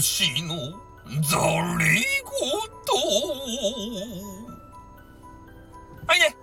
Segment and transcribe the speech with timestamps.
[0.00, 0.56] しの
[1.22, 1.36] ざ
[1.78, 2.02] れ言
[6.04, 6.36] はいね、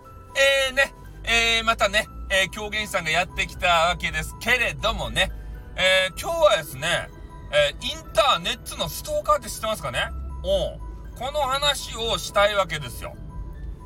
[0.69, 0.93] えー、ね、
[1.25, 5.33] えー、またね、えー、狂言師さんがやってきたわけですけれどもね、
[5.75, 7.09] えー、今日はですね、
[7.51, 9.99] えー、インターネットのストーカーって知ってますかね？
[10.45, 10.79] お
[11.17, 13.15] この話をしたいわけですよ。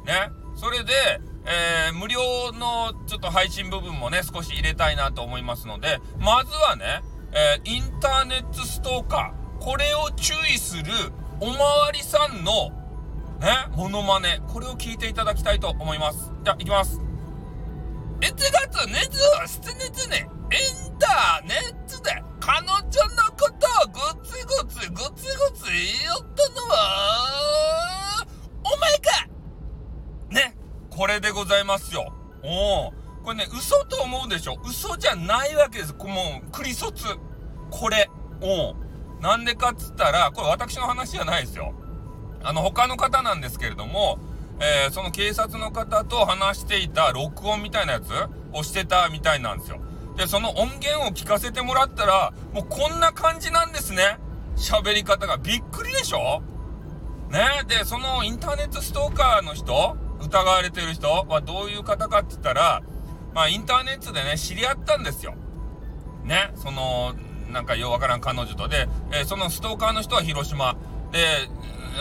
[0.05, 0.29] ね。
[0.55, 0.93] それで、
[1.45, 7.01] えー、無料のちょっと配信部分もね、少し入れたいなと思いますので、まずはね、
[7.67, 10.85] インターネットストーカー、これを注意する
[11.41, 12.69] おまわりさんの、
[13.41, 16.31] ね、モノマネ、これを聞いていただきたいと思います。
[16.45, 17.01] じゃあ、いきます。
[18.21, 22.87] 1月27日に、インターネットで彼女の
[23.37, 28.25] ことをぐつぐつぐつぐつ言いよったのは、
[28.63, 29.27] お前か
[30.29, 30.57] ね、
[30.89, 32.13] これでございますよ。
[32.43, 32.93] お
[33.25, 35.93] これね、嘘と思うでしょ嘘じゃないわけです。
[35.93, 37.03] もう、クリソツ。
[37.69, 38.09] これ。
[38.41, 38.75] お
[39.21, 41.73] なんでかっつったら、これ私の話じゃないですよ。
[42.43, 44.19] あの、他の方なんですけれども、
[44.59, 48.11] えー、その警察の方と話していた録音みたいなやつ
[48.53, 49.79] をしてたみたいなんですよ。
[50.15, 54.17] で、その音源を聞かせてもらったら、もうこんな感じなんですね。
[54.55, 56.41] 喋り方がびっくりでしょ？
[57.29, 62.81] ねで、そのインターネットストーカーの人、疑われてる人はどういう方かって言ったら、
[63.33, 65.35] まあインターネットでね、知り合ったんですよ。
[66.23, 67.13] ね、その、
[67.51, 70.75] なんかようわからん彼女とで、えー、そのストーカーの人は広島。
[71.11, 71.25] で、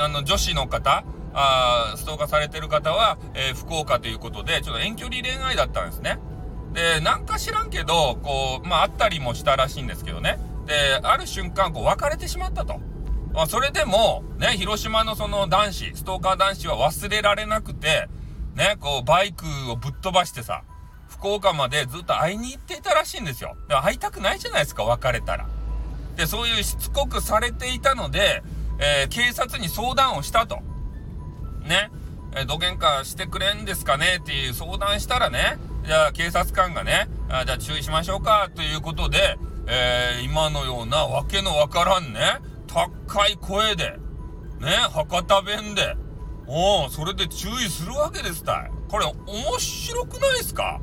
[0.03, 6.19] あの、女子の方、あストーカーされてる方は、えー、福岡ということで、ちょっと遠距離恋愛だったんですね。
[6.73, 10.39] で、なんか知らんけど、こう、まあ、あったりもしたらしいんですけどね。
[10.67, 12.81] で、ある瞬間、こう、別れてしまったと。
[13.33, 18.09] まあ、それでも、ね、広島のその男子、ストーカー男子は忘れられなくて、
[18.55, 20.65] ね、こう、バイクをぶっ飛ばしてさ、
[21.19, 23.57] 福岡までずっと会いに行っていたらしいんですよ。
[23.69, 25.47] で会いたくないじゃないですか、別れたら。
[26.17, 28.43] で、そういうしつこくされていたので、
[28.79, 30.57] えー、警察に相談をしたと。
[31.63, 31.91] ね。
[32.35, 42.21] えー、どげんかしてくれんですかねっていう相談したらね、じゃあ警察官がね、あじゃあ注意しましょうかということで、えー、今のようなわけのわからんね、
[42.67, 43.99] 高い声で、
[44.61, 45.97] ね、博多弁で、
[46.47, 48.71] おそれで注意するわけですたい。
[48.89, 50.81] これ面白くないですか？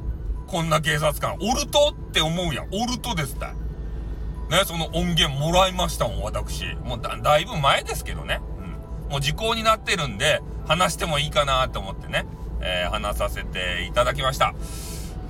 [0.53, 1.35] こんな警察官。
[1.41, 2.67] おるとって思うやん。
[2.71, 3.53] おるとですた。
[3.53, 6.75] ね、その音源もらいましたもん、私。
[6.83, 8.39] もうだ、だいぶ前ですけどね。
[8.59, 9.11] うん。
[9.13, 12.27] もう時効になってるんで、話してもいいかなと思ってね、
[12.61, 14.53] えー、話させていただきました。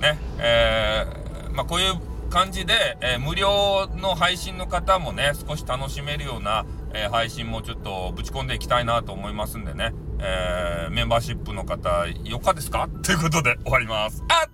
[0.02, 1.94] ね、えー、まあ、こういう
[2.28, 12.90] 感じで、えー、無料の配信の方もね、少し楽しめるような、えー、配信もちょっとぶち込んでいきたいなと思いますんでね、えー、メンバーシップの方、よかですか？
[13.02, 14.22] ということで終わります。
[14.28, 14.50] あっ